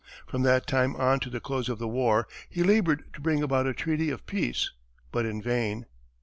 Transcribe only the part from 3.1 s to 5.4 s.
to bring about a treaty of peace, but